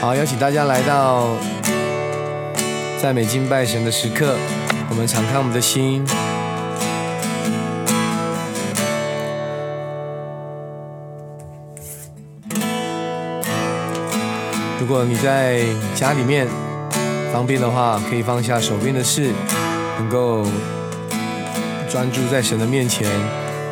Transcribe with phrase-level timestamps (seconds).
[0.00, 1.26] 好，邀请大家来到
[3.02, 4.36] 赞美敬拜神的时刻，
[4.88, 6.04] 我们敞开我们的心。
[14.80, 15.64] 如果你在
[15.96, 16.46] 家里面
[17.32, 19.32] 方便的话，可以放下手边的事，
[19.98, 20.46] 能够
[21.90, 23.10] 专注在神的面前，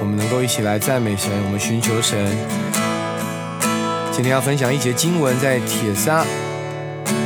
[0.00, 2.65] 我们能够一起来赞美神，我们寻求神。
[4.16, 6.24] 今天要分享一节经文，在铁撒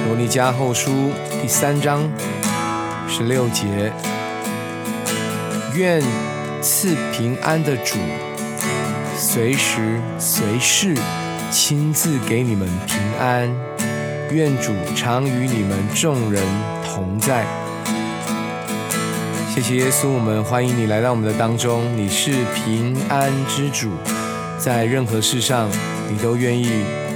[0.09, 0.91] 罗尼迦后书
[1.41, 2.03] 第三章
[3.09, 3.93] 十六节，
[5.77, 6.03] 愿
[6.61, 7.97] 赐平安的主，
[9.17, 10.97] 随时随事
[11.49, 13.49] 亲自给你们平安。
[14.33, 16.43] 愿主常与你们众人
[16.85, 17.47] 同在。
[19.55, 21.85] 谢谢耶稣，我们欢迎你来到我们的当中。
[21.97, 23.93] 你是平安之主，
[24.59, 25.71] 在任何事上，
[26.11, 26.69] 你都愿意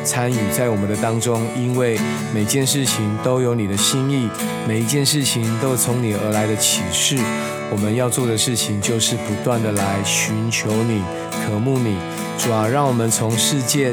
[0.05, 1.99] 参与在我们的当中，因为
[2.33, 4.29] 每件事情都有你的心意，
[4.69, 7.19] 每一件事情都从你而来的启示。
[7.71, 11.03] 我们要做的事情就是不断的来寻求你、
[11.45, 11.97] 渴慕你，
[12.39, 13.93] 主啊，让我们从世界。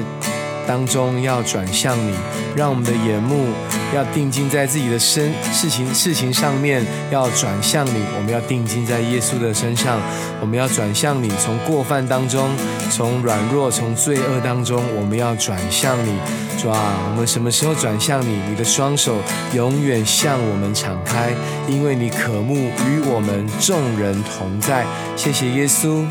[0.67, 2.14] 当中要转向你，
[2.56, 3.48] 让我们的眼目
[3.95, 8.04] 要定睛在自己的身事情事情上面，要转向你。
[8.16, 10.00] 我们要定睛在耶稣的身上，
[10.39, 11.30] 我们要转向你。
[11.39, 12.50] 从过犯当中，
[12.89, 16.14] 从软弱，从罪恶当中，我们要转向你。
[16.62, 18.39] 主啊，我们什么时候转向你？
[18.48, 19.17] 你的双手
[19.54, 21.32] 永远向我们敞开，
[21.67, 24.86] 因为你渴慕与我们众人同在。
[25.16, 26.06] 谢谢耶稣。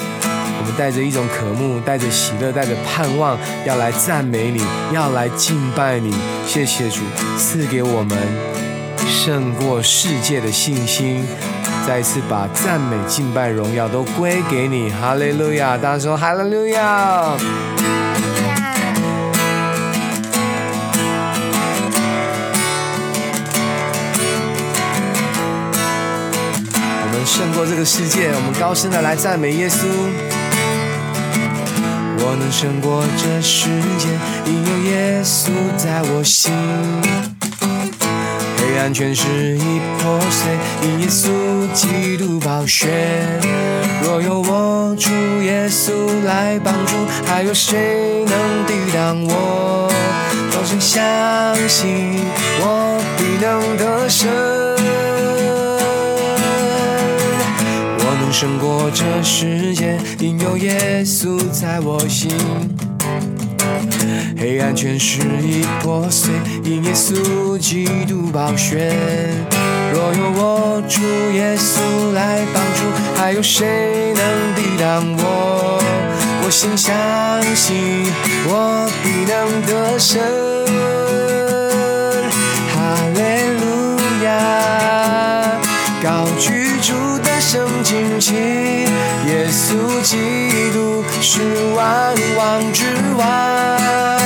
[0.60, 6.14] 我们带着一种渴慕，带着喜乐，带着盼望，要来赞美你，要来敬拜你。
[6.46, 7.00] 谢谢主
[7.38, 8.18] 赐给我们
[9.08, 11.24] 胜过世界的信心，
[11.86, 14.90] 再一次把赞美、敬拜、荣耀都归给你。
[14.90, 15.78] 哈利路亚！
[15.78, 17.34] 大家说哈利路亚！
[27.02, 29.86] 我们胜过这个世界，我们高声的来赞美耶稣。
[32.22, 34.08] 我能胜过这世界，
[34.44, 36.52] 因有耶稣在我心。
[38.58, 42.88] 黑暗全是已破碎，因耶稣基督宝血。
[44.02, 45.10] 若有我主
[45.42, 45.92] 耶稣
[46.24, 46.94] 来帮助，
[47.26, 49.90] 还有谁能抵挡我？
[50.52, 51.00] 高声相
[51.68, 52.20] 信，
[52.60, 54.69] 我必能得胜。
[58.32, 62.30] 胜过这世界，因有耶稣在我心。
[64.38, 66.32] 黑暗全是已破碎，
[66.64, 68.92] 因耶稣基督宝血。
[69.92, 71.00] 若有我主
[71.32, 72.84] 耶稣来帮助，
[73.20, 75.82] 还有谁能抵挡我？
[76.44, 76.94] 我心相
[77.54, 77.76] 信，
[78.46, 80.22] 我必能得胜。
[82.72, 82.78] 哈
[83.14, 83.18] 利
[83.60, 83.64] 路
[84.24, 84.28] 亚，
[86.02, 87.09] 高举主。
[87.52, 88.32] 圣经起，
[89.26, 91.40] 耶稣基督是
[91.74, 92.84] 万王之
[93.18, 94.19] 王。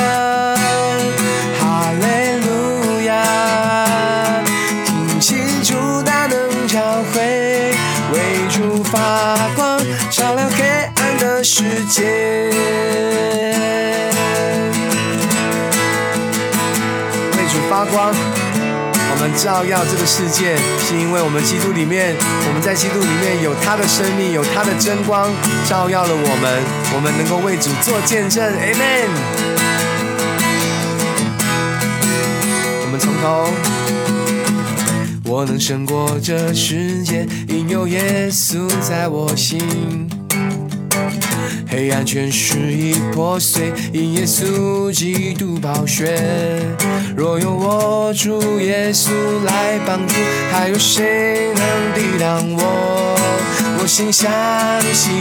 [19.36, 20.56] 照耀这个世界，
[20.86, 22.14] 是因为我们基督里面，
[22.46, 25.30] 我们在基督里面有他的生命，有他的真光，
[25.68, 26.62] 照耀了我们，
[26.94, 29.08] 我们能够为主做见证，Amen。
[32.80, 33.50] 我们从头，
[35.24, 40.23] 我能胜过这世界，因有耶稣在我心。
[41.74, 46.16] 黑暗全是已破碎，因耶稣基督宝血。
[47.16, 49.10] 若有我主耶稣
[49.44, 50.14] 来帮助，
[50.52, 53.16] 还有谁能抵挡我？
[53.80, 54.30] 我心相
[54.92, 55.12] 信，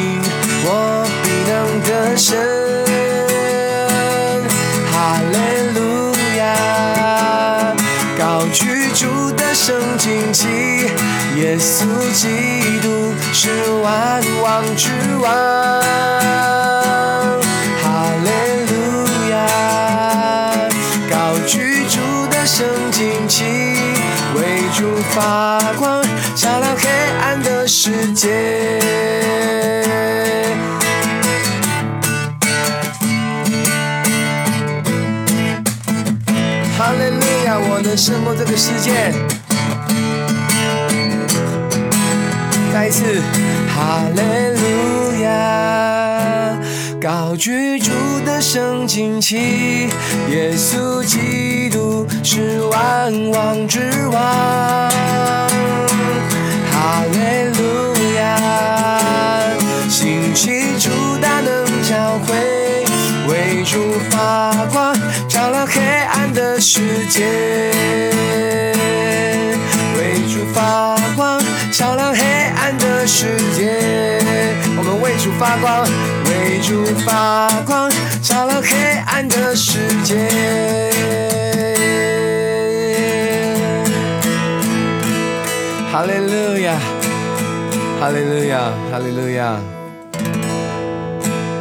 [0.64, 2.38] 我必能得胜。
[4.92, 5.36] 哈利
[5.74, 7.74] 路亚，
[8.16, 10.48] 高举主的圣经旗，
[11.36, 11.84] 耶稣
[12.14, 12.28] 基
[12.84, 13.50] 督是
[13.82, 16.23] 万王之王。
[25.14, 26.04] 发光，
[26.36, 26.90] 照亮黑
[27.22, 28.80] 暗的世界。
[36.76, 39.14] 哈利路亚，我能胜过这个世界。
[42.74, 43.22] 再一次，
[43.70, 44.20] 哈利，
[47.34, 47.90] 高举主
[48.24, 49.90] 的圣经旗，
[50.30, 52.62] 耶稣基督是。
[52.70, 53.80] 万王之
[54.12, 54.22] 王。
[56.72, 57.18] 哈利
[57.58, 59.50] 路亚，
[59.90, 62.86] 兴起主大能教会，
[63.28, 63.80] 为主
[64.12, 64.96] 发光，
[65.28, 67.26] 照亮黑暗的世界。
[69.98, 71.42] 为主发光，
[71.72, 72.24] 照亮黑
[72.56, 74.13] 暗的世界。
[74.76, 75.86] 我们为主发光，
[76.26, 77.92] 为主发光，
[78.22, 78.76] 照亮黑
[79.06, 80.92] 暗的世界。
[85.92, 86.80] 哈利路亚，
[88.00, 89.60] 哈利路亚，哈利路亚。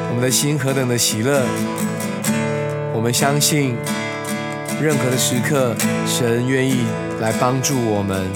[0.08, 1.42] 我们的心何等的喜乐！
[2.94, 3.76] 我们相信，
[4.80, 5.74] 任何的时刻，
[6.06, 6.86] 神愿意
[7.20, 8.26] 来帮助我们。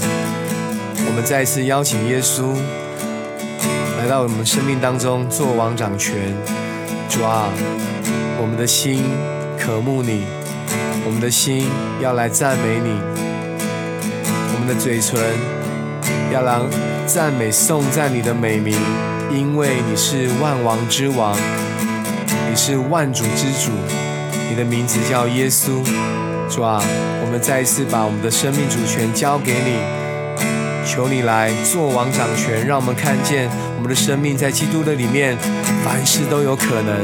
[1.09, 2.55] 我们再次邀请耶稣
[4.07, 6.33] 来到我们生命当中做王掌权。
[7.09, 7.51] 主啊，
[8.41, 9.03] 我们的心
[9.59, 10.23] 渴慕你，
[11.05, 11.67] 我们的心
[12.01, 13.01] 要来赞美你，
[14.55, 15.21] 我们的嘴唇。
[16.33, 16.71] 要让
[17.05, 18.79] 赞美颂赞你的美名，
[19.33, 21.37] 因为你是万王之王，
[22.49, 23.73] 你是万主之主，
[24.49, 25.83] 你的名字叫耶稣。
[26.49, 26.81] 主啊，
[27.25, 30.06] 我们再一次把我们的生命主权交给你，
[30.87, 35.37] 求你来做王掌权，让我们看见我们的生命在基督的里面，
[35.85, 36.97] 凡事都有可能。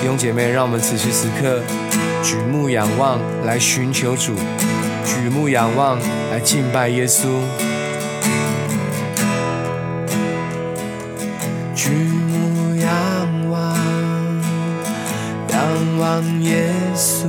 [0.00, 1.60] 弟兄姐妹，让我们此时此刻
[2.22, 4.32] 举目仰望，来寻求主；
[5.04, 5.98] 举目仰望，
[6.32, 7.26] 来敬拜耶稣。
[11.74, 13.76] 举目仰望，
[15.50, 17.26] 仰望耶稣，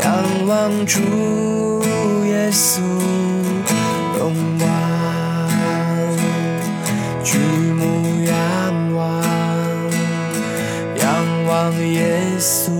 [0.00, 1.00] 仰望主
[2.26, 2.80] 耶稣
[12.40, 12.70] 耶稣，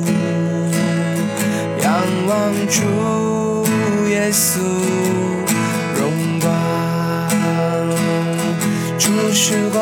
[1.83, 1.93] 仰
[2.27, 4.59] 望主耶稣。
[9.33, 9.81] 时光，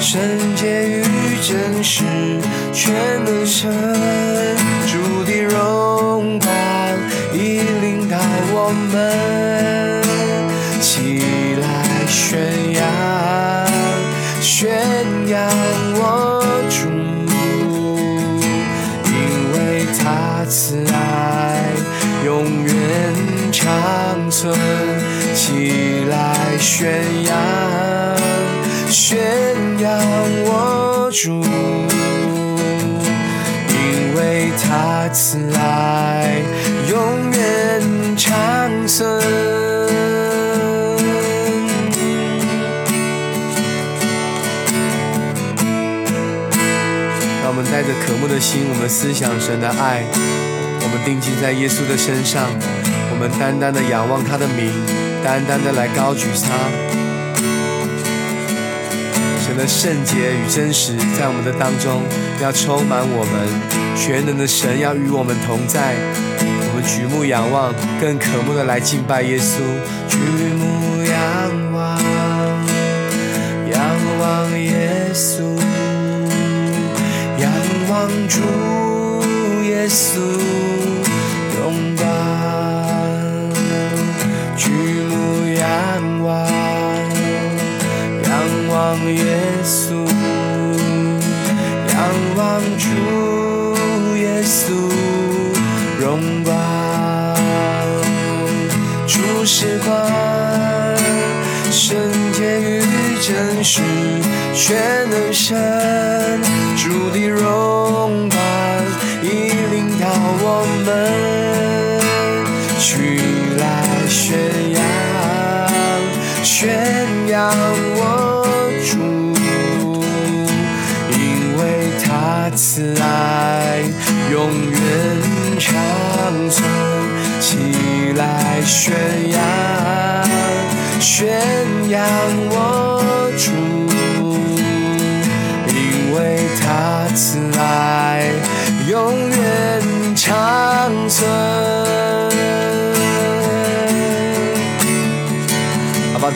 [0.00, 0.20] 圣
[0.54, 1.02] 洁与
[1.42, 2.04] 真实，
[2.72, 2.94] 全
[3.24, 3.68] 能神
[4.86, 6.48] 主的荣光，
[7.34, 8.16] 引领到
[8.52, 9.35] 我们
[48.36, 52.44] 的心，我们思想神的爱，我们定睛在耶稣的身上，
[53.08, 54.68] 我们单单的仰望他的名。
[55.24, 56.52] 单单的来高举他，
[59.40, 62.02] 神的圣洁与真实在我们的当中
[62.42, 63.48] 要充满我们，
[63.96, 65.96] 全能的神要与我们同在。
[66.44, 69.64] 我们举目仰望，更渴慕的来敬拜耶稣。
[70.06, 70.18] 举
[70.52, 71.45] 目仰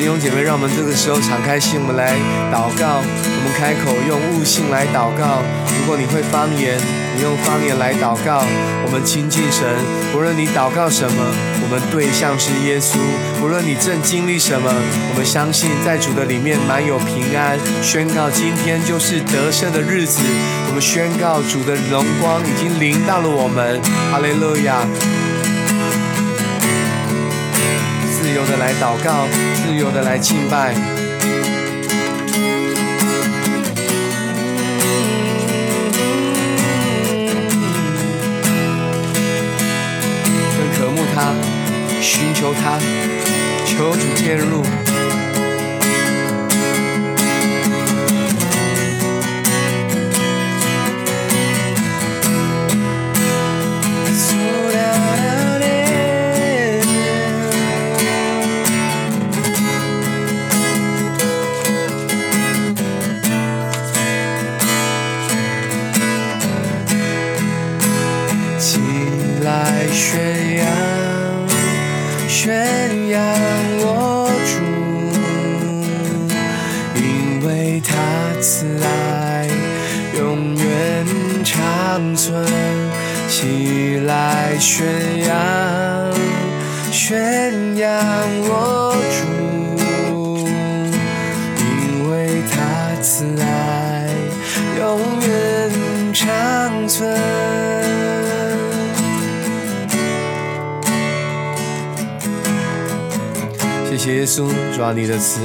[0.01, 2.17] 弟兄姐妹，让我们这个时候敞开心，我们来
[2.49, 3.05] 祷告。
[3.05, 5.45] 我们开口用悟性来祷告。
[5.77, 6.81] 如果你会方言，
[7.15, 8.41] 你用方言来祷告，
[8.81, 9.61] 我们亲近神。
[10.17, 11.21] 无论你祷告什么，
[11.61, 12.97] 我们对象是耶稣。
[13.45, 17.61] 无论你正经历什么，我们相信在主的里面满有平安。
[17.85, 20.25] 宣告今天就是得胜的日子。
[20.69, 23.77] 我们宣告主的荣光已经临到了我们。
[24.11, 24.81] 哈利路亚！
[28.17, 29.29] 自由的来祷告，
[29.63, 30.75] 自由的来敬拜。
[41.13, 41.35] 他
[42.01, 42.79] 寻求他，
[43.67, 44.63] 求主介入。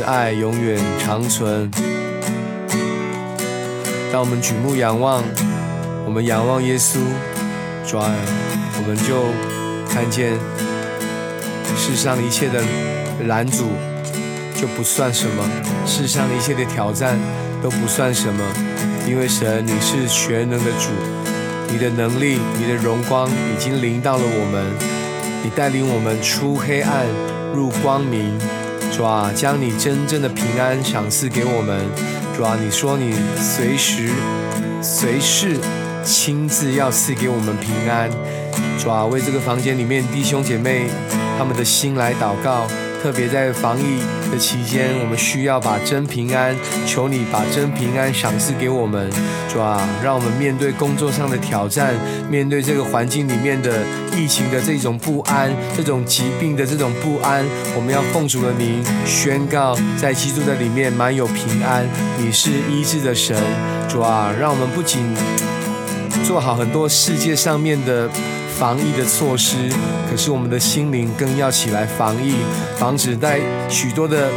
[0.05, 1.69] 爱永远长存。
[4.12, 5.24] 当我们举目仰望，
[6.05, 7.00] 我们仰望耶稣，
[7.88, 8.13] 主啊，
[8.77, 9.25] 我们就
[9.91, 10.38] 看见
[11.75, 12.62] 世上一切的
[13.27, 13.71] 拦阻
[14.55, 15.43] 就不算什么，
[15.88, 17.17] 世上一切的挑战
[17.63, 18.43] 都不算什么，
[19.07, 20.91] 因为神你是全能的主，
[21.71, 24.65] 你的能力、你的荣光已经临到了我们，
[25.43, 27.07] 你带领我们出黑暗。
[27.55, 28.38] 入光明，
[28.91, 31.85] 主啊，将你真正的平安赏赐给我们。
[32.35, 34.09] 主啊，你说你随时、
[34.81, 35.57] 随时
[36.03, 38.09] 亲自要赐给我们平安。
[38.79, 40.87] 主啊，为这个房间里面弟兄姐妹
[41.37, 42.67] 他们的心来祷告。
[43.05, 44.00] 特别在防疫
[44.31, 46.55] 的期间，我们需要把真平安，
[46.88, 49.07] 求你把真平安赏赐给我们，
[49.47, 51.93] 主啊，让我们面对工作上的挑战，
[52.31, 53.83] 面对这个环境里面的
[54.17, 57.45] 疫情的这种不安，这种疾病的这种不安，
[57.75, 61.85] 我们要奉主的名宣告，在基督的里面满有平安，
[62.17, 63.38] 你是医治的神，
[63.88, 65.03] 主啊，让我们不仅
[66.24, 68.09] 做好很多世界上面的。
[68.57, 69.69] 防疫的措施，
[70.09, 72.35] 可是我们的心灵更要起来防疫，
[72.77, 74.29] 防止在许多的。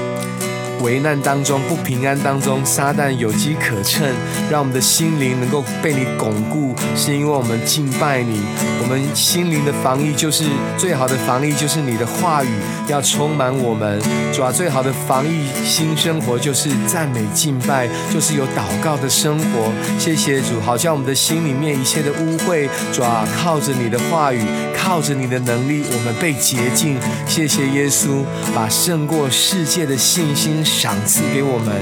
[0.82, 4.06] 危难当中，不平安当中，撒旦有机可乘，
[4.50, 8.40] 让我们的心灵能够被你巩固，是因为我们敬拜你。
[8.80, 10.44] 我们心灵的防疫就是
[10.78, 12.49] 最好的防疫，就是你的话语
[12.87, 14.00] 要充满我们。
[14.32, 19.73] 主啊，最好的防疫新生活就是赞美敬拜，就是有祷告的生活。
[19.99, 24.40] 谢谢主，好像我们的心里面一切的污秽，主啊，靠着你的话语，
[24.75, 26.97] 靠着你的能力，我们被洁净。
[27.26, 30.64] 谢谢耶稣，把胜过世界的信心。
[30.68, 31.75] 赏赐给我们，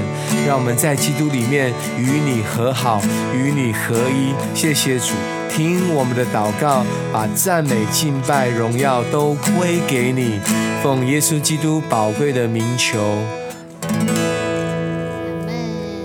[0.47, 3.01] 让我们在基督里面与你和好，
[3.35, 4.33] 与你合一。
[4.55, 5.13] 谢谢主，
[5.49, 10.39] 听我们的祷告，把赞美、敬拜、荣耀都归给你。
[10.81, 12.97] 奉耶稣基督宝贵的名求，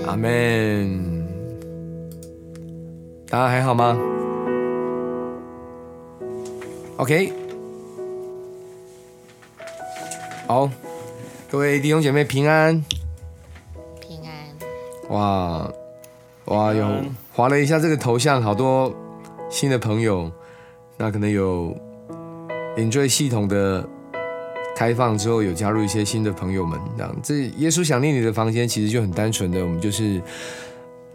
[0.05, 1.23] 阿门。
[3.29, 3.97] 大家还好吗
[6.97, 7.33] ？OK，
[10.45, 10.69] 好。
[11.53, 12.83] 各位弟兄姐妹平安，
[14.01, 15.09] 平安。
[15.09, 15.71] 哇
[16.45, 16.99] 哇，有
[17.31, 18.91] 划了一下这个头像，好多
[19.51, 20.31] 新的朋友。
[20.97, 21.77] 那可能有
[22.75, 23.87] Enjoy 系统的
[24.75, 26.79] 开放之后，有加入一些新的朋友们。
[26.97, 30.19] 这样，这耶稣想念你的房间其实就很单纯的，我们就是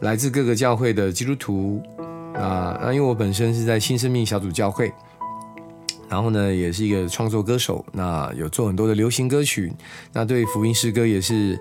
[0.03, 1.83] 来自各个教会的基督徒
[2.35, 2.79] 啊。
[2.81, 4.93] 那因为我本身是在新生命小组教会。
[6.09, 9.73] 然后呢，也是一个创作歌手，那有做很多的流行歌曲，
[10.13, 11.59] 那对福音诗歌也是，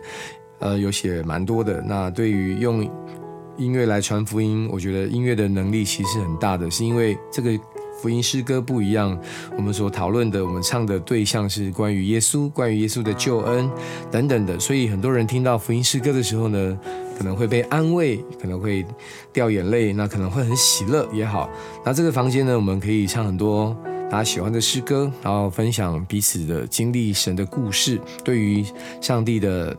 [0.59, 1.81] 呃，有写蛮多的。
[1.81, 2.89] 那对于用
[3.57, 7.51] 音乐来传福音，我觉得音乐的能力其实很大的，是因为这个
[8.01, 9.19] 福音诗歌不一样，
[9.57, 13.69] 我们所讨论的，我们唱的对象是关于耶稣，关于耶稣的救恩
[14.09, 16.79] 等等的，所以很多人听到福音诗歌的时候呢，
[17.17, 18.85] 可能会被安慰，可能会
[19.33, 21.49] 掉眼泪，那可能会很喜乐也好。
[21.83, 23.75] 那这个房间呢，我们可以唱很多。
[24.09, 28.65] 大家喜欢的诗歌，然后分享彼此的经历、神的故事，对于
[29.01, 29.75] 上帝的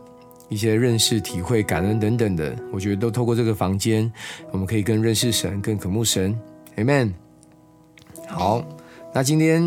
[0.49, 4.11] 一些认识、体会、感恩等等的，我觉得都透过这个房间，
[4.51, 6.39] 我们可以更认识神、更渴慕神。
[6.77, 7.13] Amen。
[8.27, 8.63] 好，
[9.13, 9.63] 那今天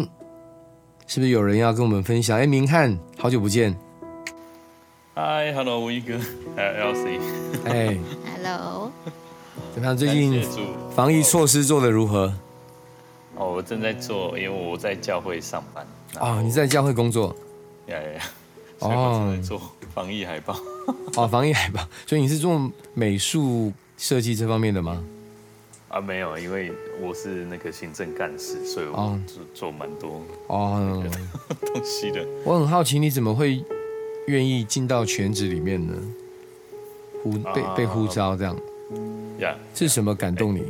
[1.09, 2.38] 是不是有人要跟我们分享？
[2.38, 3.76] 哎，明翰，好久不见。
[5.14, 6.16] 嗨，Hello，吴一哥，
[6.54, 7.21] 还有 LC。
[7.64, 7.99] 哎
[8.37, 8.92] ，Hello。
[9.75, 9.97] 怎么样？
[9.97, 10.40] 最近
[10.95, 12.33] 防疫措施做得如何？
[13.37, 15.87] 哦，我正在做，因为我在教会上班。
[16.21, 17.35] 哦，你在教会工作？
[17.87, 18.23] 呀呀呀！
[18.81, 19.61] 哦，做
[19.95, 20.57] 防疫海报。
[21.17, 21.81] 哦，防疫海报。
[22.07, 25.03] 所以你是做美术设计这方面的吗？
[25.89, 31.05] 啊，没有，因为我是那个行政干事，所以我做做蛮多哦
[31.67, 32.27] 东西的。
[32.45, 33.62] 我很好奇，你怎么会
[34.27, 35.95] 愿意进到全职里面呢？
[37.23, 38.57] 呼被被呼召这样，
[39.39, 40.62] 呀，是什么感动你？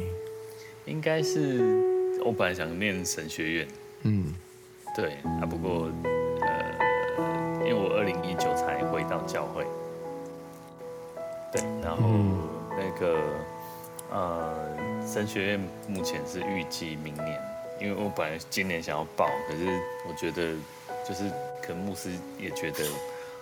[0.86, 1.91] 应该是
[2.24, 3.68] 我本来想念神学院，
[4.02, 4.34] 嗯，
[4.96, 5.90] 对啊，不过
[6.40, 9.66] 呃，因为我二零一九才回到教会，
[11.52, 12.02] 对，然后
[12.70, 13.18] 那个。
[14.14, 14.52] 呃，
[15.06, 17.40] 神学院目前是预计明年，
[17.80, 19.64] 因为我本来今年想要报，可是
[20.06, 20.54] 我觉得
[21.08, 21.30] 就是
[21.62, 22.84] 可能牧师也觉得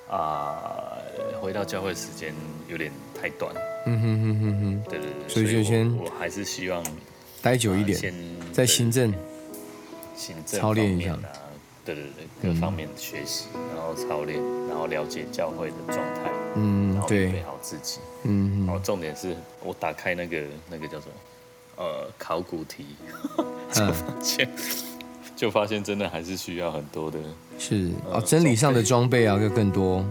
[0.08, 0.96] 啊，
[1.40, 2.32] 回到教会时间
[2.68, 3.52] 有点太短。
[3.84, 6.80] 嗯哼哼哼哼，对对对，所以就先我还是希望
[7.42, 8.14] 待久一点，先
[8.52, 9.12] 在行政
[10.16, 11.16] 行政操练一下。
[11.82, 12.04] 对对
[12.42, 21.10] 对，各方面的学习，然后操练，然后了解教会的状态，嗯，然后准备好自己，嗯，然后重点是我打开那个那个叫做
[21.76, 22.84] 呃考古题，
[23.72, 24.48] 就发现
[25.34, 27.18] 就发现真的还是需要很多的，
[27.58, 30.04] 是啊，真理上的装备啊要更多，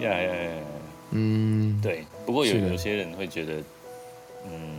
[0.00, 0.50] 呀呀呀，
[1.12, 3.54] 嗯，对，不过有有些人会觉得，
[4.46, 4.77] 嗯，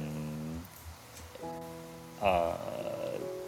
[2.21, 2.57] 啊，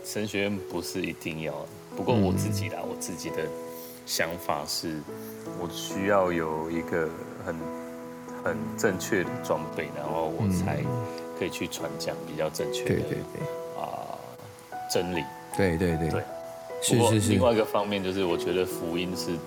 [0.03, 1.53] 神学院不是一定要。
[1.95, 3.47] 不过我自己啦，我自己的
[4.05, 5.01] 想法是，
[5.59, 7.09] 我需要有一个
[7.45, 7.55] 很
[8.43, 10.81] 很正确的装备，然后我才
[11.37, 14.17] 可以去传讲比较正确的对对对啊
[14.91, 15.23] 真理。
[15.57, 16.23] 对对对，对，
[16.81, 17.31] 是是是。
[17.31, 19.37] 另外一个方面就是，我觉得福音是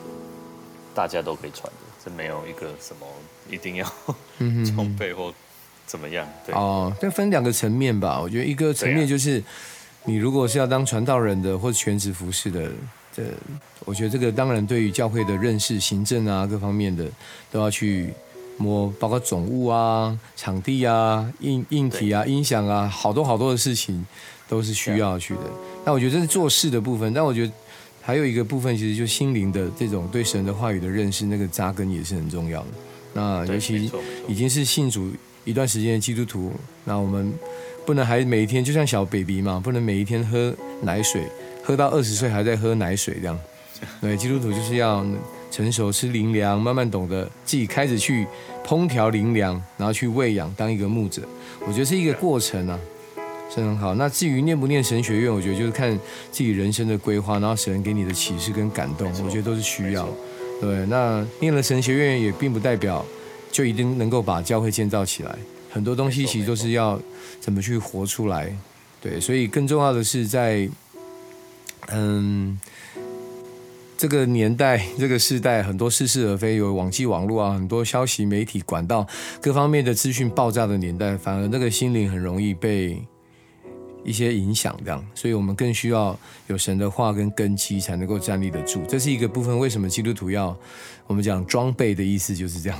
[0.94, 3.06] 大家都可以传的，这没有一个什么
[3.48, 3.86] 一定要
[4.76, 5.32] 装备或
[5.86, 6.26] 怎么样。
[6.46, 8.20] 对哦，但分两个层面吧。
[8.20, 9.42] 我觉得一个层面就是。
[10.06, 12.70] 你如果是要当传道人的，或者全职服侍的，
[13.10, 13.22] 这
[13.86, 17.06] 我觉得这个当然对于教会的认识、行政啊各方面的
[17.50, 18.12] 都要去
[18.58, 24.06] 摸，包括总务啊、场地啊、硬硬体啊、音响啊，好多好多的事情
[24.46, 25.40] 都是需要去的。
[25.86, 27.52] 那我觉得这是做事的部分，但我觉得
[28.02, 32.66] 还有一个部分，其实就心灵的这种对神的话语的认识，那个扎根也是很重要的。
[33.14, 33.90] 那尤其
[34.28, 35.10] 已经是信主
[35.44, 36.52] 一段时间的基督徒，
[36.84, 37.32] 那我们。
[37.86, 41.20] 不能还每一天就像小 baby 嘛，不能每一天喝奶水，
[41.62, 43.38] 喝到二十岁还在喝奶水这样。
[44.00, 45.04] 对，基督徒就是要
[45.50, 48.26] 成熟吃灵粮，慢慢懂得自己开始去
[48.66, 51.28] 烹调灵粮，然后去喂养当一个牧者。
[51.66, 52.80] 我觉得是一个过程啊，
[53.54, 53.94] 是很好。
[53.96, 55.92] 那至于念不念神学院，我觉得就是看
[56.32, 60.08] 自己人生的规划，然后神给你的启示跟感动，我觉得都是需要。
[60.58, 63.04] 对，那念了神学院也并不代表
[63.54, 65.38] 就一定能够把教会建造起来。
[65.70, 67.00] 很多东西其实都是要
[67.38, 68.52] 怎么去活出来，
[69.00, 70.68] 对，所以更重要的是在，
[71.86, 72.58] 嗯，
[73.96, 79.06] 这个年代、这个时代，很多似是而非，有网际网络啊，很多消息媒体管道
[79.40, 83.00] 各方面的资讯爆炸的年代，反而那个心灵很容易被
[84.04, 88.82] 一些影响，这样，所以我们更需要有神的话跟根基，才能够站立得住。
[88.88, 89.56] 这是一个部分。
[89.56, 90.56] 为什么基督徒要
[91.06, 92.78] 我们讲装备的意思就是这样？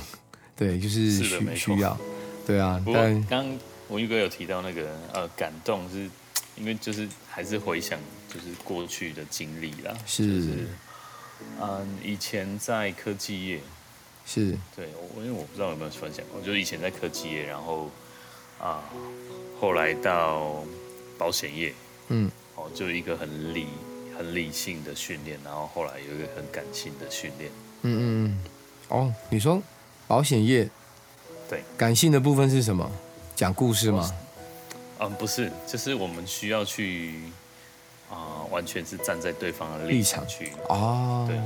[0.55, 1.97] 对，就是需需要。
[2.45, 3.45] 对啊，不过刚
[3.89, 6.09] 文玉哥有提到那个呃感动，是
[6.55, 10.67] 因为就是还是回想就是过去的经历啦，是，
[11.59, 13.59] 嗯，以前在科技业，
[14.25, 14.55] 是。
[14.75, 17.89] 对，我因为我不知道有没有分享过，就是以前在科技业，然后
[18.59, 18.83] 啊，
[19.59, 20.63] 后来到
[21.17, 21.73] 保险业，
[22.09, 23.67] 嗯，哦，就一个很理
[24.17, 28.37] 很理性的训练，然后后来有一个很感性的训练，嗯嗯嗯，
[28.89, 29.61] 哦，你说
[30.07, 30.69] 保险业。
[31.47, 32.89] 对，感性的部分是什么？
[33.35, 34.09] 讲故事吗？
[34.99, 37.19] 嗯，不是，就是我们需要去
[38.09, 41.25] 啊，完全是站在对方的立场去哦。
[41.27, 41.37] 对，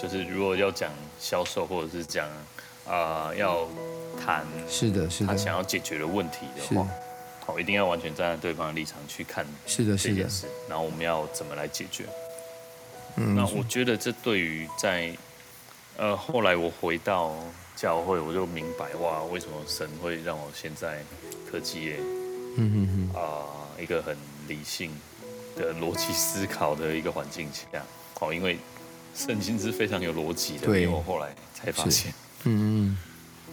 [0.00, 2.28] 就是如果要讲销售或者是讲
[2.88, 3.66] 啊，要
[4.24, 6.88] 谈是的，是的，他想要解决的问题的话，
[7.44, 12.04] 好，一定要完全站在对方的立场去看是的，这件事，然后我们要怎么来解决？
[13.16, 15.12] 嗯，那我觉得这对于在
[15.98, 17.34] 呃后来我回到。
[17.76, 21.02] 教会我就明白哇，为什么神会让我现在
[21.46, 21.96] 科技业，
[22.56, 23.44] 嗯嗯嗯啊，
[23.78, 24.16] 一个很
[24.48, 24.90] 理性
[25.54, 27.84] 的逻辑思考的一个环境下，
[28.18, 28.56] 哦，因为
[29.14, 32.10] 圣经是非常有逻辑的，因为我后来才发现，
[32.44, 32.98] 嗯嗯，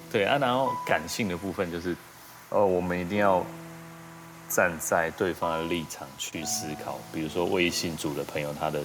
[0.09, 1.93] 对啊，然后感性的部分就是，
[2.47, 3.45] 哦，我们一定要
[4.47, 8.81] 站在对方的立场去思考，比如说微信组的朋友，他的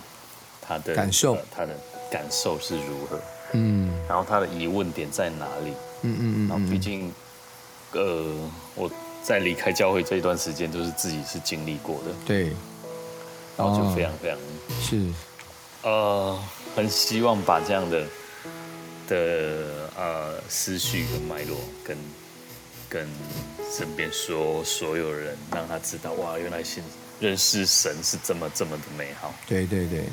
[0.61, 1.79] 他的感受，他的
[2.11, 3.21] 感受是如何？
[3.53, 5.73] 嗯，然后他的疑问点在哪里？
[6.03, 6.49] 嗯嗯嗯。
[6.49, 7.13] 然后毕竟，
[7.93, 8.91] 呃，我
[9.23, 12.13] 在离开教会这一段时间，都是自己是经历过的。
[12.27, 12.53] 对。
[13.57, 14.39] 然后就非常非常
[14.81, 15.13] 是，
[15.83, 16.39] 呃，
[16.77, 18.05] 很希望把这样的
[19.09, 21.97] 的呃思绪跟脉络跟
[22.89, 23.09] 跟
[23.77, 26.85] 身边所所有人，让他知道哇，原来信
[27.19, 29.35] 认识神是这么这么的美好。
[29.49, 30.05] 对对对，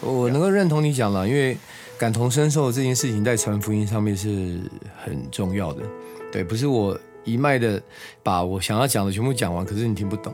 [0.00, 1.56] 我能够认同你讲了，因为
[1.98, 4.60] 感同身受这件事情在传福音上面是
[5.02, 5.82] 很重要的。
[6.30, 7.82] 对，不是我一脉的
[8.22, 10.32] 把我想要讲的全部讲完，可是你听不懂，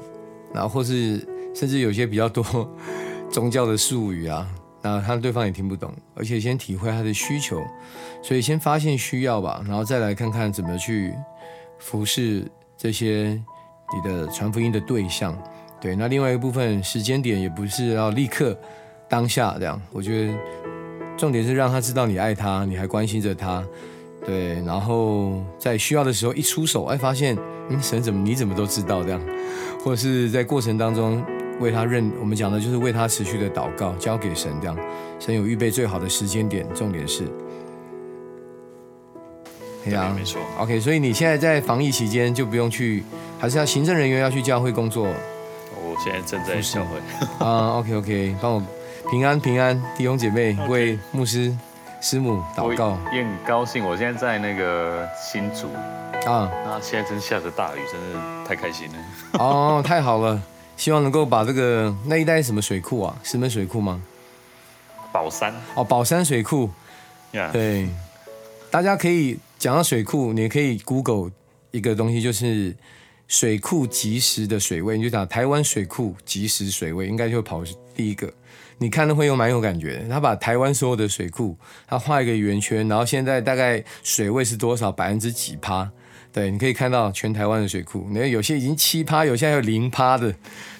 [0.53, 1.27] 然后或是。
[1.55, 2.43] 甚至有些比较多
[3.31, 4.49] 宗教的术语啊，
[4.81, 7.63] 那他对方也听不懂，而且先体会他的需求，
[8.23, 11.13] 所以先发现需要吧，然后再来看看怎么去
[11.79, 13.39] 服侍这些
[13.95, 15.39] 你的传福音的对象。
[15.79, 18.59] 对，那另外一个部分时间点也不是要立刻
[19.13, 20.33] 当下这样，我觉得
[21.19, 23.63] 重点是让他知道你爱他，你还关心着他。
[24.25, 27.37] 对，然后在需要的时候一出手，哎，发现
[27.69, 29.21] 嗯神怎么你怎么都知道这样，
[29.85, 31.23] 或者是在过程当中。
[31.61, 34.77] 为他认，我们讲的就是为他持续的祷告，交给神这样，
[35.21, 36.67] 神有预备最好的时间点。
[36.75, 37.25] 重点是，
[39.85, 40.41] 对啊，没错。
[40.59, 43.05] OK，所以你现在在防疫期间就不用去，
[43.39, 45.07] 还是要行政人员要去教会工作。
[45.07, 46.97] 我现在正在教会。
[47.39, 48.63] 啊，OK OK，帮我
[49.11, 51.57] 平安平安，弟兄姐妹为牧师
[52.01, 52.99] 师母祷告。
[53.13, 55.69] 也很高兴，我现在在那个新竹
[56.31, 58.95] 啊，那现在真下着大雨，真的太开心了。
[59.33, 60.41] 哦，太好了。
[60.77, 63.17] 希望能够把这个那一带什么水库啊？
[63.23, 64.03] 石门水库吗？
[65.13, 66.71] 宝山哦，宝山水库。
[67.53, 67.89] 对，
[68.71, 71.31] 大家可以讲到水库，你可以 Google
[71.71, 72.75] 一个东西，就是
[73.29, 77.63] 水库即时的水位，你就打台湾水库即时水位，应该就会跑
[77.95, 78.33] 第一个。
[78.83, 80.09] 你看了会有蛮有感觉的。
[80.09, 84.91] 他把台湾所有的水库，他画一个圆圈，然后现在大概水位是多少？
[84.91, 85.89] 百分之几趴？
[86.33, 90.35] 对，你可以看到全台湾的水库，那有些已经七趴，有些还有零趴的。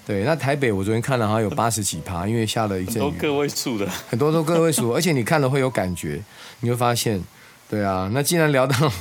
[0.05, 2.99] 对，那台北我昨天看了，好像有八十几趴，因为下了一阵雨。
[2.99, 6.21] 很多个位数的，很多都个位数， 而且你看了会有感觉，
[6.61, 7.23] 你会发现，
[7.71, 8.11] 对啊。
[8.13, 8.93] 那既然聊到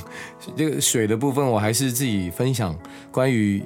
[0.56, 2.78] 这个水的部分，我还是自己分享
[3.10, 3.62] 关于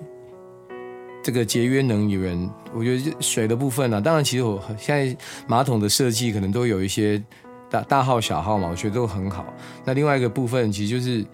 [1.27, 2.49] 这个节约能源。
[2.73, 5.17] 我觉得水的部分呢，当然其实我现在
[5.49, 7.21] 马桶的设计可能都有一些
[7.69, 9.45] 大大号小号嘛，我觉得都很好。
[9.85, 11.27] 那另外一个部分其实就是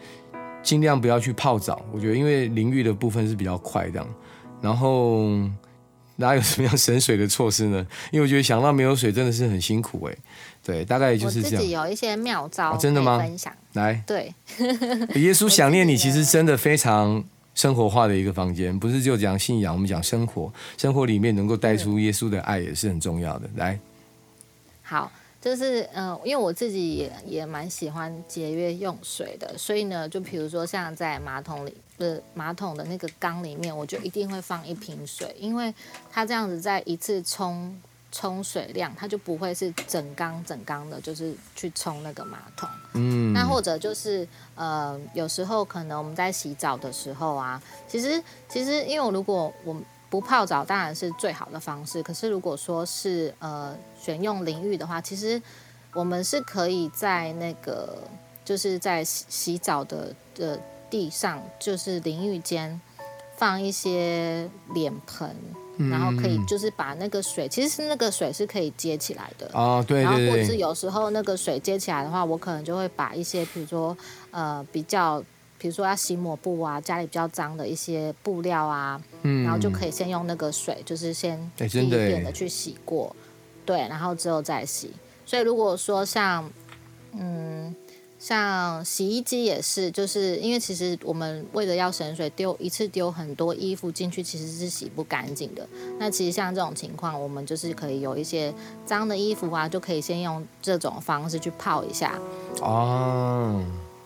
[0.63, 4.09] 尽量不要去泡澡，我觉得因为淋浴的部分是比较快这样，
[4.63, 5.29] 然后。
[6.17, 7.85] 哪有什么样省水的措施呢？
[8.13, 10.15] 因为我觉得想到没有水真的是很辛苦哎。
[10.63, 11.57] 对，大概就是这样。
[11.57, 13.19] 自己有一些妙招，真的吗？
[13.19, 14.33] 分享来，对。
[15.15, 23.49] 耶稣 想念你，其实真的非常生活化的一个房间，不是就讲信仰，我们讲生活，生活里面能够带出耶稣的爱也是很重要的。
[23.57, 23.79] 来，
[24.83, 25.11] 好。
[25.43, 35.75] 就是嗯，因为我自己也也蛮喜欢节约用水的，所以呢，就比如说像在马桶里，的马桶的那个缸里面，我就一定会放一瓶水，因为
[36.13, 37.77] 它这样子在一次冲
[38.13, 42.69] 冲水量，它就不会是整缸整缸的，就是去冲那个马桶。
[42.95, 49.77] 嗯，那或者就是呃，有时候可能我们在洗澡的时候啊，其实其实因为我如果我。
[50.13, 55.41] 不泡澡当然是最好的方式，可是如果说是呃选用淋浴的话，其实
[55.95, 57.97] 我们是可以在那个
[58.45, 62.79] 就是在洗洗澡的的地上，就是淋浴间
[63.39, 65.35] 放一些脸盆，
[65.79, 73.97] 然后可以就是把那个水，其实是那个水是可以接起来的哦，对，然后或者是有时候那个水接起来的话，我可能就会把一些比如说
[74.31, 75.23] 呃比较。
[75.59, 83.15] 比如说要洗抹布啊，家里比较脏的一些布料啊，然后就可以先用那个水，就是先第一点的去洗过，
[83.65, 84.91] 对，然后之后再洗。
[85.25, 86.51] 所以如果说像，
[87.13, 87.73] 嗯，
[88.23, 95.67] 像洗衣机也是，就是因为其实我们为了要省水，丢一次丢很多衣服进去，其实是洗不干净的。
[95.99, 98.55] 那其实像这种情况，我们就是可以有一些
[98.87, 102.17] 脏的衣服啊，就可以先用这种方式去泡一下。
[102.61, 103.61] 哦，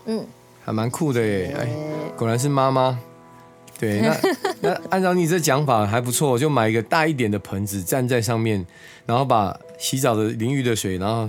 [0.07, 0.24] 嗯。
[0.64, 1.55] 还蛮酷的耶！
[1.57, 1.68] 哎，
[2.16, 2.98] 果然是妈妈。
[3.79, 4.16] 对，那
[4.62, 8.66] 那按照你这讲法还不错，就买一个大一点的盆子，站在上面，
[9.05, 11.29] 然后把洗澡的淋浴的水，然后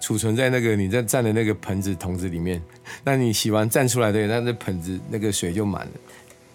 [0.00, 2.62] 储存在那个你在站的那个盆子桶子里面。
[3.04, 5.92] 那你洗完站出来的，那那盆子那个水就满了，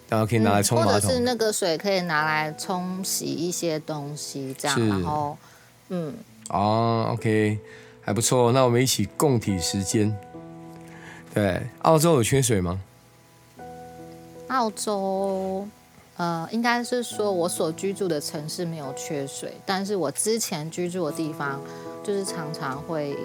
[0.09, 0.93] 然后可以拿来冲马桶。
[0.93, 5.37] 或者是那个水可以拿来冲洗一些东西，这样，然后
[5.89, 6.13] 嗯。
[6.49, 7.57] 哦，OK，
[8.01, 8.51] 还不错。
[8.51, 10.15] 那我们一起共体时间。
[11.33, 12.79] 对，澳洲有缺水吗？
[14.49, 15.67] 澳洲
[16.17, 21.59] 呃，应该是说我所居住的城市没有缺水，但是我之前居住的地方
[22.03, 23.17] 就是常常会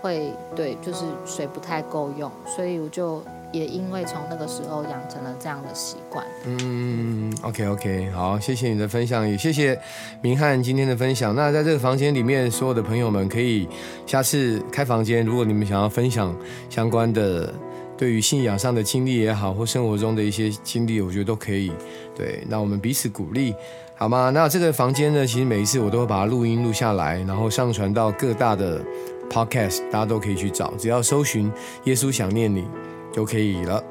[0.00, 3.22] 会对，就是水不太够用，所以我就。
[3.52, 6.26] 也因为从那个时候养成了这样的习惯。
[6.44, 9.80] 嗯，OK OK，好，谢谢你的分享，也谢谢
[10.20, 11.34] 明翰今天的分享。
[11.34, 13.66] 那在这个房间里面，所有的朋友们可以
[14.04, 16.36] 下次开房间，如果你们想要分享
[16.68, 17.54] 相关的
[17.96, 21.72] 对于信仰上的经历也好，或生活中的一些经历，我觉得都可以。
[22.14, 23.54] 对，那我们彼此鼓励，
[23.96, 24.30] 好吗？
[24.30, 28.84] 那这个房间呢，其实每一次我都会把它录音录下来，然后上传到各大的
[29.30, 31.50] Podcast，大家都可以去找，只要搜寻
[31.84, 32.64] “耶稣想念你”。
[33.12, 33.82] 就可以了，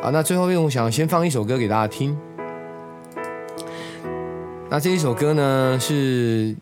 [0.00, 2.16] 啊，那最后我想先放一首歌给大家听。
[4.68, 6.54] 那这一首歌呢是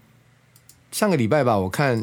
[0.90, 2.02] 上个礼拜吧，我看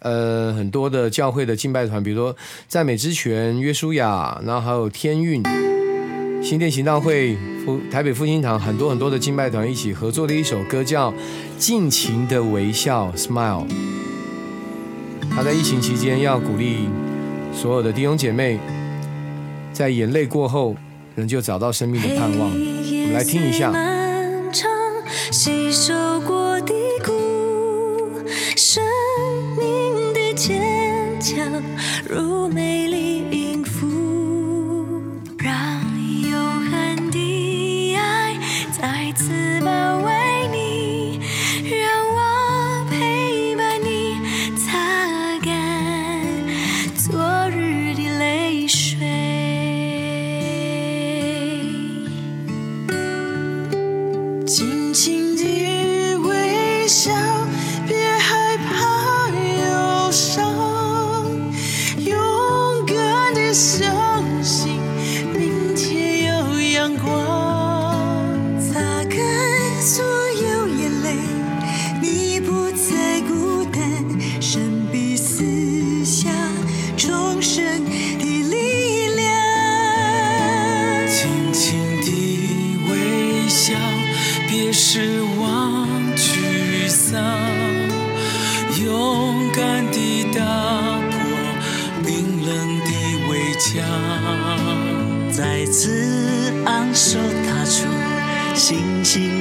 [0.00, 2.36] 呃很多的教会的敬拜团，比如说
[2.68, 5.42] 赞美之泉、约书亚，然后还有天韵、
[6.42, 11.10] 新店行道会、福台北复兴堂，很多很多的敬拜团一起合作的一首歌叫
[11.58, 13.66] 《尽情的微笑》（Smile）。
[15.30, 16.88] 他在疫情期间要鼓励
[17.54, 18.58] 所有的弟兄姐妹。
[19.72, 20.76] 在眼泪过后，
[21.14, 22.50] 仍旧找到生命的盼望。
[22.50, 23.72] 我们来听一下。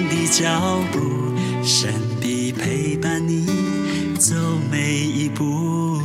[0.08, 1.00] 的脚步，
[1.64, 3.46] 神的陪伴你
[4.18, 4.36] 走
[4.72, 6.00] 每一步。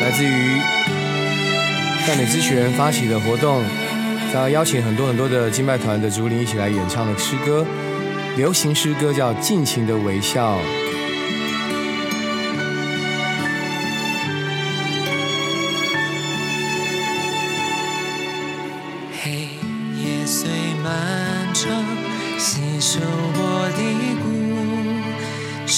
[0.00, 0.60] 来自于
[2.06, 3.64] 在美之泉发起的活动，
[4.32, 7.66] 他邀请很多很多的敬拜团的竹林一起来演唱的诗歌，
[8.36, 10.58] 流行诗歌叫《尽情的微笑》。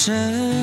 [0.07, 0.56] 深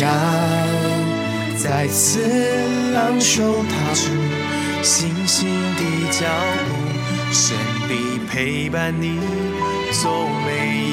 [0.00, 0.08] 让。
[1.56, 2.20] 再次
[2.94, 4.10] 昂首踏出
[4.82, 6.26] 新星的脚
[6.68, 6.70] 步，
[7.32, 7.56] 神
[7.88, 9.18] 必陪伴你
[9.92, 10.08] 走
[10.46, 10.87] 每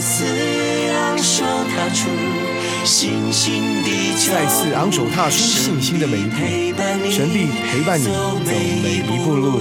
[0.00, 0.24] 次
[0.92, 2.08] 昂首踏出
[2.84, 3.90] 信心的
[4.30, 8.54] 再次昂首踏出信心的每一步，神必陪伴你走每
[8.98, 9.60] 一步路。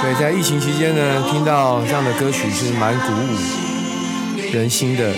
[0.00, 3.36] 对，在疫情期间呢，听到这样的歌曲是蛮鼓舞
[4.52, 5.12] 人心的。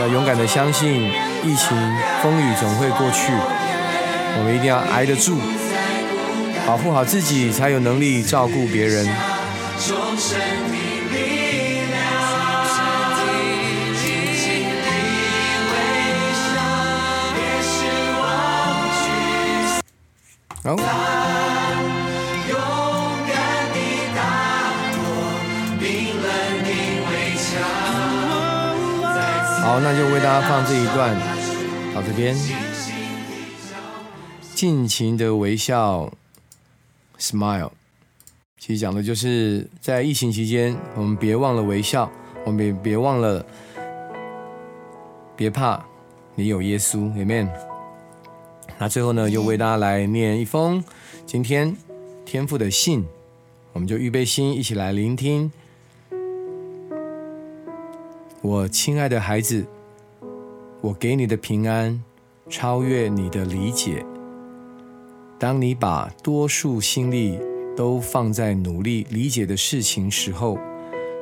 [0.00, 1.10] 要勇敢的相信，
[1.42, 1.76] 疫情
[2.22, 3.32] 风雨总会过去，
[4.38, 5.38] 我们一定要挨得住，
[6.66, 9.06] 保护好自己，才有能力照顾别人。
[20.62, 20.76] 好。
[29.62, 31.14] 好，那就为大家放这一段
[31.94, 32.34] 到这边，
[34.60, 36.12] 尽情的微笑
[37.18, 37.70] ，smile。
[38.58, 42.12] 其实讲的就是在疫情期间，我们别忘了微笑，
[42.44, 43.42] 我们也别忘了，
[45.34, 45.82] 别怕，
[46.34, 47.48] 你有耶稣，Amen。
[48.78, 50.84] 那最后呢，又为大家来念一封
[51.24, 51.74] 今天
[52.26, 53.06] 天父的信，
[53.72, 55.50] 我们就预备心，一起来聆听。
[58.42, 59.64] 我亲爱的孩子，
[60.82, 62.04] 我给你的平安
[62.50, 64.04] 超越你的理解。
[65.40, 67.40] 当你把多数心力
[67.74, 70.58] 都放在努力理解的事情时候，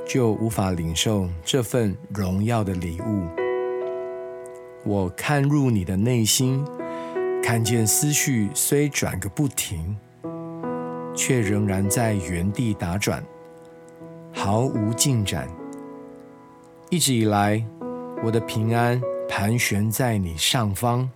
[0.04, 3.28] 就无法领受这份荣耀的礼物。
[4.84, 6.64] 我看入你的内心，
[7.44, 9.96] 看见思绪虽转个不停，
[11.14, 13.22] 却仍然在原地打转，
[14.32, 15.48] 毫无进展。
[16.90, 17.64] 一直以来，
[18.24, 21.08] 我的平安盘旋在你上方，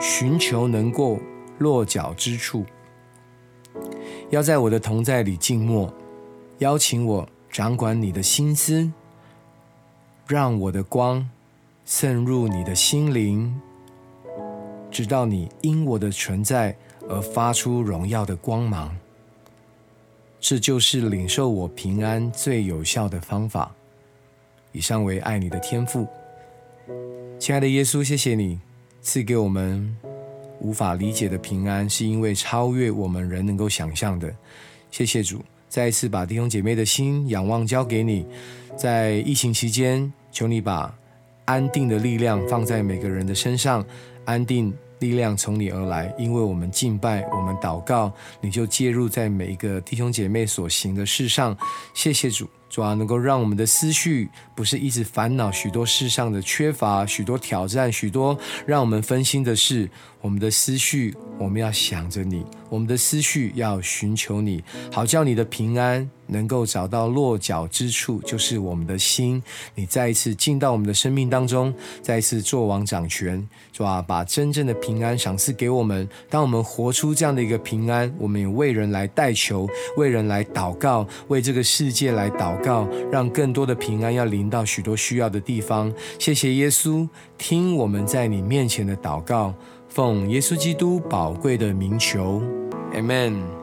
[0.00, 1.18] 寻求能够
[1.58, 2.64] 落脚之处。
[4.30, 5.92] 要在我的同在里静默，
[6.58, 8.90] 邀请我掌管你的心思，
[10.26, 11.28] 让我的光
[11.84, 13.60] 渗入你的心灵，
[14.90, 16.76] 直到你因我的存在
[17.08, 18.96] 而发出荣耀的光芒。
[20.40, 23.74] 这就是领受我平安最有效的方法。
[24.72, 26.06] 以上为爱你的天赋，
[27.38, 28.60] 亲爱的耶稣，谢谢你
[29.00, 29.96] 赐给我们
[30.60, 34.34] 无法理解的平安，是因为超越我们人能够想象的。
[34.90, 38.26] 谢谢主，再一次把弟兄姐妹的心仰望交给你，
[38.76, 40.94] 在疫情期间，求你把
[41.44, 43.84] 安定的力量放在每个人的身上，
[44.24, 51.56] 安定力量从你而来，因为我们敬拜，我们祷告，你就介入在每一个弟兄姐妹所行的事上。
[51.94, 52.48] 谢谢主。
[52.68, 59.88] 主要能够让我们的思绪不是一直烦恼许多事上的缺乏、许多挑战、许多让我们分心的事。
[60.20, 69.40] 我们的思绪，我们要想着你；我们的思绪要寻求你，好叫你的平安能够找到落脚之处，就是我们的心。
[69.76, 74.02] 你再一次进到我们的生命当中，再一次做王掌权，是吧？
[74.02, 76.08] 把真正的平安赏赐给我们。
[76.28, 85.92] 当我们活出这样的一个平安，我们也为人来代求，为人来祷告，为这个世界来祷告，让更多的平安要临到许多需要的地方。
[86.18, 89.54] 谢谢耶稣，听我们在你面前的祷告。
[89.88, 92.42] 奉耶稣基督宝贵的名求
[92.92, 93.57] ，Amen。